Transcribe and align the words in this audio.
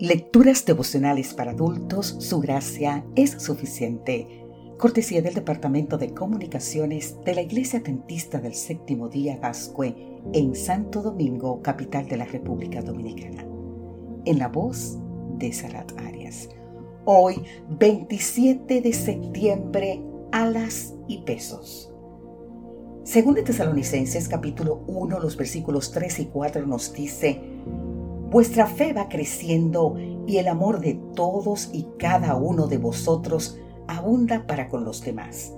Lecturas 0.00 0.64
devocionales 0.64 1.34
para 1.34 1.50
adultos, 1.50 2.16
su 2.20 2.40
gracia 2.40 3.04
es 3.16 3.32
suficiente. 3.32 4.46
Cortesía 4.78 5.20
del 5.20 5.34
Departamento 5.34 5.98
de 5.98 6.14
Comunicaciones 6.14 7.18
de 7.22 7.34
la 7.34 7.42
Iglesia 7.42 7.82
Tentista 7.82 8.40
del 8.40 8.54
Séptimo 8.54 9.10
Día 9.10 9.36
Gascue 9.36 9.94
en 10.32 10.54
Santo 10.54 11.02
Domingo, 11.02 11.60
capital 11.60 12.08
de 12.08 12.16
la 12.16 12.24
República 12.24 12.80
Dominicana. 12.80 13.46
En 14.24 14.38
la 14.38 14.48
voz 14.48 14.98
de 15.36 15.52
Sarat 15.52 15.92
Arias. 15.98 16.48
Hoy, 17.04 17.42
27 17.68 18.80
de 18.80 18.92
septiembre, 18.94 20.02
alas 20.32 20.94
y 21.08 21.18
pesos. 21.24 21.92
Según 23.04 23.34
de 23.34 23.42
Tesalonicenses 23.42 24.28
capítulo 24.28 24.82
1, 24.86 25.20
los 25.20 25.36
versículos 25.36 25.90
3 25.92 26.20
y 26.20 26.24
4 26.26 26.66
nos 26.66 26.92
dice, 26.94 27.40
Vuestra 28.30 28.66
fe 28.68 28.92
va 28.92 29.08
creciendo 29.08 29.96
y 30.26 30.36
el 30.36 30.46
amor 30.46 30.80
de 30.80 30.94
todos 31.16 31.68
y 31.72 31.88
cada 31.98 32.36
uno 32.36 32.68
de 32.68 32.78
vosotros 32.78 33.58
abunda 33.88 34.46
para 34.46 34.68
con 34.68 34.84
los 34.84 35.02
demás. 35.02 35.52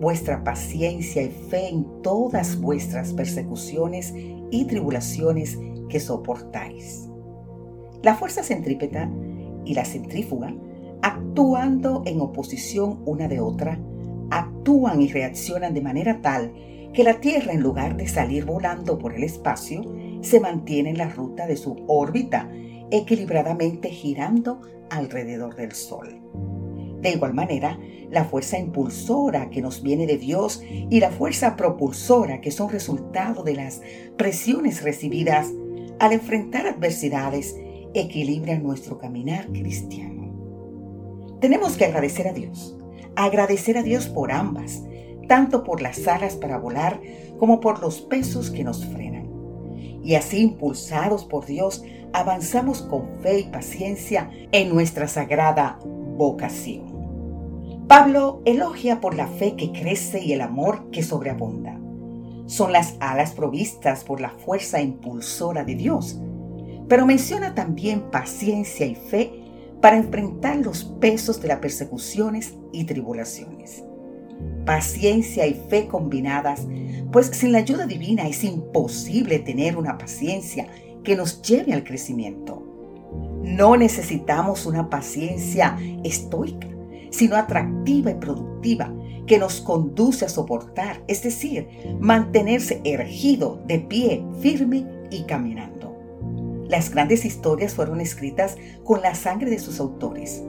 Vuestra 0.00 0.42
paciencia 0.42 1.22
y 1.22 1.28
fe 1.28 1.68
en 1.68 1.84
todas 2.02 2.58
vuestras 2.60 3.12
persecuciones 3.12 4.14
y 4.50 4.64
tribulaciones 4.64 5.58
que 5.90 6.00
soportáis. 6.00 7.10
La 8.02 8.14
fuerza 8.14 8.42
centrípeta 8.42 9.10
y 9.66 9.74
la 9.74 9.84
centrífuga, 9.84 10.54
actuando 11.02 12.04
en 12.06 12.22
oposición 12.22 13.02
una 13.04 13.28
de 13.28 13.40
otra, 13.40 13.78
actúan 14.30 15.02
y 15.02 15.08
reaccionan 15.08 15.74
de 15.74 15.82
manera 15.82 16.22
tal 16.22 16.54
que 16.94 17.04
la 17.04 17.20
Tierra, 17.20 17.52
en 17.52 17.60
lugar 17.60 17.98
de 17.98 18.08
salir 18.08 18.46
volando 18.46 18.98
por 18.98 19.14
el 19.14 19.24
espacio, 19.24 19.82
se 20.20 20.40
mantiene 20.40 20.90
en 20.90 20.98
la 20.98 21.08
ruta 21.08 21.46
de 21.46 21.56
su 21.56 21.84
órbita, 21.86 22.50
equilibradamente 22.90 23.90
girando 23.90 24.60
alrededor 24.90 25.54
del 25.56 25.72
Sol. 25.72 26.20
De 27.00 27.10
igual 27.10 27.34
manera, 27.34 27.78
la 28.10 28.24
fuerza 28.24 28.58
impulsora 28.58 29.50
que 29.50 29.62
nos 29.62 29.82
viene 29.82 30.06
de 30.06 30.18
Dios 30.18 30.62
y 30.68 30.98
la 31.00 31.10
fuerza 31.10 31.56
propulsora 31.56 32.40
que 32.40 32.50
son 32.50 32.70
resultado 32.70 33.44
de 33.44 33.54
las 33.54 33.82
presiones 34.16 34.82
recibidas 34.82 35.52
al 36.00 36.12
enfrentar 36.12 36.66
adversidades 36.66 37.56
equilibran 37.94 38.62
nuestro 38.62 38.98
caminar 38.98 39.46
cristiano. 39.48 41.38
Tenemos 41.40 41.76
que 41.76 41.84
agradecer 41.84 42.26
a 42.26 42.32
Dios, 42.32 42.76
agradecer 43.14 43.78
a 43.78 43.82
Dios 43.82 44.08
por 44.08 44.32
ambas, 44.32 44.82
tanto 45.28 45.62
por 45.62 45.82
las 45.82 46.08
alas 46.08 46.34
para 46.34 46.58
volar 46.58 47.00
como 47.38 47.60
por 47.60 47.80
los 47.80 48.00
pesos 48.00 48.50
que 48.50 48.64
nos 48.64 48.84
frenan 48.86 49.17
y 50.02 50.14
así 50.14 50.40
impulsados 50.40 51.24
por 51.24 51.46
Dios 51.46 51.84
avanzamos 52.12 52.82
con 52.82 53.20
fe 53.20 53.40
y 53.40 53.44
paciencia 53.44 54.30
en 54.52 54.68
nuestra 54.68 55.08
sagrada 55.08 55.78
vocación. 56.16 57.86
Pablo 57.86 58.42
elogia 58.44 59.00
por 59.00 59.14
la 59.14 59.26
fe 59.26 59.56
que 59.56 59.72
crece 59.72 60.22
y 60.22 60.32
el 60.32 60.40
amor 60.40 60.90
que 60.90 61.02
sobreabunda. 61.02 61.78
Son 62.46 62.72
las 62.72 62.96
alas 63.00 63.32
provistas 63.32 64.04
por 64.04 64.20
la 64.20 64.30
fuerza 64.30 64.80
impulsora 64.80 65.64
de 65.64 65.74
Dios, 65.74 66.20
pero 66.88 67.06
menciona 67.06 67.54
también 67.54 68.10
paciencia 68.10 68.86
y 68.86 68.94
fe 68.94 69.32
para 69.80 69.96
enfrentar 69.96 70.56
los 70.56 70.84
pesos 70.84 71.40
de 71.40 71.48
las 71.48 71.58
persecuciones 71.58 72.54
y 72.72 72.84
tribulaciones 72.84 73.84
paciencia 74.64 75.46
y 75.46 75.54
fe 75.54 75.86
combinadas, 75.86 76.66
pues 77.12 77.28
sin 77.28 77.52
la 77.52 77.58
ayuda 77.58 77.86
divina 77.86 78.28
es 78.28 78.44
imposible 78.44 79.38
tener 79.38 79.76
una 79.76 79.96
paciencia 79.96 80.66
que 81.02 81.16
nos 81.16 81.40
lleve 81.42 81.72
al 81.72 81.84
crecimiento. 81.84 82.62
No 83.42 83.76
necesitamos 83.76 84.66
una 84.66 84.90
paciencia 84.90 85.78
estoica, 86.04 86.68
sino 87.10 87.36
atractiva 87.36 88.10
y 88.10 88.14
productiva 88.14 88.92
que 89.26 89.38
nos 89.38 89.60
conduce 89.60 90.24
a 90.24 90.28
soportar, 90.28 91.02
es 91.06 91.22
decir, 91.22 91.68
mantenerse 92.00 92.80
ergido, 92.84 93.62
de 93.66 93.78
pie, 93.78 94.24
firme 94.40 94.86
y 95.10 95.22
caminando. 95.22 95.96
Las 96.68 96.90
grandes 96.90 97.24
historias 97.24 97.74
fueron 97.74 98.00
escritas 98.00 98.56
con 98.84 99.00
la 99.00 99.14
sangre 99.14 99.50
de 99.50 99.58
sus 99.58 99.80
autores. 99.80 100.42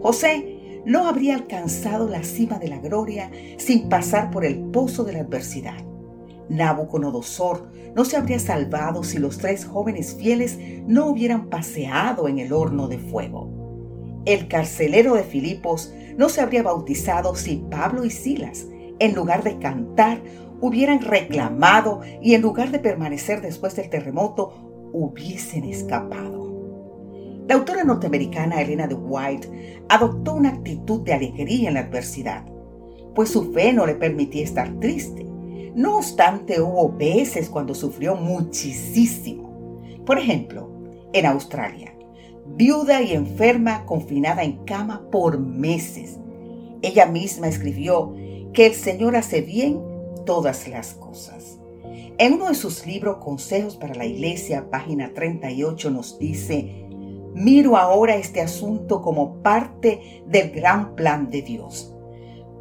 José 0.00 0.57
no 0.84 1.06
habría 1.06 1.34
alcanzado 1.34 2.08
la 2.08 2.22
cima 2.22 2.58
de 2.58 2.68
la 2.68 2.78
gloria 2.78 3.30
sin 3.58 3.88
pasar 3.88 4.30
por 4.30 4.44
el 4.44 4.58
pozo 4.70 5.04
de 5.04 5.12
la 5.14 5.20
adversidad. 5.20 5.84
Nabucodonosor 6.48 7.70
no 7.94 8.04
se 8.04 8.16
habría 8.16 8.38
salvado 8.38 9.02
si 9.04 9.18
los 9.18 9.38
tres 9.38 9.64
jóvenes 9.64 10.14
fieles 10.14 10.58
no 10.86 11.06
hubieran 11.06 11.48
paseado 11.48 12.28
en 12.28 12.38
el 12.38 12.52
horno 12.52 12.88
de 12.88 12.98
fuego. 12.98 14.22
El 14.24 14.48
carcelero 14.48 15.14
de 15.14 15.24
Filipos 15.24 15.92
no 16.16 16.28
se 16.28 16.40
habría 16.40 16.62
bautizado 16.62 17.34
si 17.34 17.56
Pablo 17.70 18.04
y 18.04 18.10
Silas, 18.10 18.66
en 18.98 19.14
lugar 19.14 19.42
de 19.42 19.58
cantar, 19.58 20.20
hubieran 20.60 21.00
reclamado 21.00 22.00
y 22.20 22.34
en 22.34 22.42
lugar 22.42 22.70
de 22.70 22.78
permanecer 22.78 23.40
después 23.40 23.76
del 23.76 23.90
terremoto, 23.90 24.90
hubiesen 24.92 25.64
escapado. 25.64 26.37
La 27.48 27.54
autora 27.54 27.82
norteamericana 27.82 28.60
Elena 28.60 28.86
de 28.86 28.94
White 28.94 29.84
adoptó 29.88 30.34
una 30.34 30.50
actitud 30.50 31.00
de 31.00 31.14
alegría 31.14 31.68
en 31.68 31.74
la 31.74 31.80
adversidad, 31.80 32.44
pues 33.14 33.30
su 33.30 33.54
fe 33.54 33.72
no 33.72 33.86
le 33.86 33.94
permitía 33.94 34.44
estar 34.44 34.78
triste. 34.80 35.24
No 35.74 35.96
obstante, 35.96 36.60
hubo 36.60 36.92
veces 36.92 37.48
cuando 37.48 37.74
sufrió 37.74 38.16
muchísimo. 38.16 39.80
Por 40.04 40.18
ejemplo, 40.18 40.70
en 41.14 41.24
Australia, 41.24 41.94
viuda 42.54 43.00
y 43.00 43.14
enferma 43.14 43.86
confinada 43.86 44.44
en 44.44 44.62
cama 44.66 45.08
por 45.10 45.40
meses. 45.40 46.18
Ella 46.82 47.06
misma 47.06 47.48
escribió 47.48 48.14
que 48.52 48.66
el 48.66 48.74
Señor 48.74 49.16
hace 49.16 49.40
bien 49.40 49.80
todas 50.26 50.68
las 50.68 50.92
cosas. 50.92 51.58
En 52.18 52.34
uno 52.34 52.48
de 52.48 52.54
sus 52.54 52.86
libros 52.86 53.24
Consejos 53.24 53.76
para 53.76 53.94
la 53.94 54.04
Iglesia, 54.04 54.68
página 54.70 55.14
38, 55.14 55.90
nos 55.90 56.18
dice, 56.18 56.87
Miro 57.38 57.76
ahora 57.76 58.16
este 58.16 58.40
asunto 58.40 59.00
como 59.00 59.34
parte 59.42 60.24
del 60.26 60.50
gran 60.50 60.96
plan 60.96 61.30
de 61.30 61.42
Dios, 61.42 61.94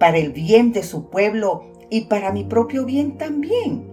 para 0.00 0.18
el 0.18 0.32
bien 0.32 0.72
de 0.72 0.82
su 0.82 1.10
pueblo 1.10 1.62
y 1.90 2.06
para 2.06 2.32
mi 2.32 2.42
propio 2.42 2.84
bien 2.84 3.16
también. 3.16 3.88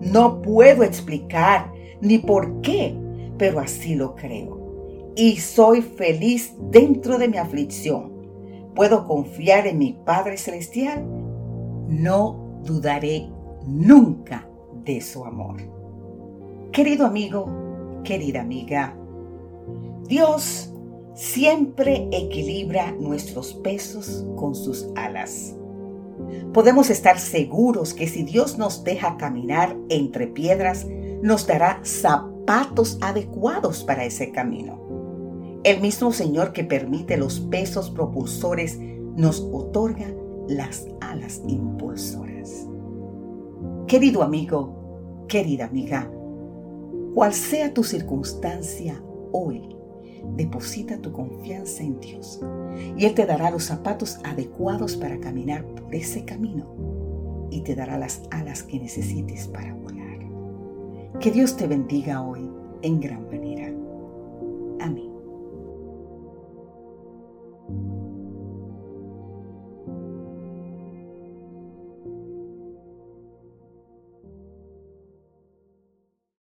No 0.00 0.40
puedo 0.40 0.84
explicar 0.84 1.70
ni 2.00 2.16
por 2.16 2.62
qué, 2.62 2.96
pero 3.36 3.60
así 3.60 3.94
lo 3.94 4.14
creo. 4.14 5.12
Y 5.16 5.36
soy 5.36 5.82
feliz 5.82 6.54
dentro 6.70 7.18
de 7.18 7.28
mi 7.28 7.36
aflicción. 7.36 8.10
Puedo 8.74 9.06
confiar 9.06 9.66
en 9.66 9.76
mi 9.76 9.92
Padre 9.92 10.38
Celestial. 10.38 11.04
No 11.88 12.62
dudaré 12.64 13.28
nunca 13.66 14.48
de 14.82 15.02
su 15.02 15.26
amor. 15.26 15.56
Querido 16.72 17.04
amigo, 17.04 18.00
querida 18.02 18.40
amiga, 18.40 18.96
Dios 20.08 20.72
siempre 21.14 22.08
equilibra 22.12 22.92
nuestros 22.92 23.54
pesos 23.54 24.24
con 24.36 24.54
sus 24.54 24.88
alas. 24.96 25.56
Podemos 26.52 26.90
estar 26.90 27.18
seguros 27.18 27.94
que 27.94 28.06
si 28.06 28.22
Dios 28.22 28.58
nos 28.58 28.84
deja 28.84 29.16
caminar 29.16 29.76
entre 29.88 30.26
piedras, 30.26 30.86
nos 31.22 31.46
dará 31.46 31.80
zapatos 31.82 32.98
adecuados 33.00 33.84
para 33.84 34.04
ese 34.04 34.30
camino. 34.32 34.80
El 35.64 35.80
mismo 35.80 36.12
Señor 36.12 36.52
que 36.52 36.64
permite 36.64 37.16
los 37.16 37.40
pesos 37.40 37.90
propulsores 37.90 38.78
nos 39.16 39.40
otorga 39.52 40.12
las 40.48 40.86
alas 41.00 41.40
impulsoras. 41.46 42.66
Querido 43.86 44.22
amigo, 44.22 45.24
querida 45.28 45.66
amiga, 45.66 46.10
cual 47.14 47.32
sea 47.32 47.72
tu 47.72 47.84
circunstancia 47.84 49.02
hoy, 49.32 49.76
Deposita 50.36 50.98
tu 50.98 51.12
confianza 51.12 51.82
en 51.82 52.00
Dios 52.00 52.40
y 52.96 53.04
Él 53.04 53.14
te 53.14 53.26
dará 53.26 53.50
los 53.50 53.64
zapatos 53.64 54.18
adecuados 54.24 54.96
para 54.96 55.18
caminar 55.20 55.64
por 55.64 55.94
ese 55.94 56.24
camino 56.24 57.48
y 57.50 57.60
te 57.60 57.74
dará 57.74 57.98
las 57.98 58.22
alas 58.30 58.62
que 58.62 58.78
necesites 58.78 59.46
para 59.48 59.74
volar. 59.74 60.18
Que 61.20 61.30
Dios 61.30 61.56
te 61.56 61.66
bendiga 61.66 62.22
hoy 62.22 62.50
en 62.82 63.00
gran 63.00 63.26
manera. 63.26 63.72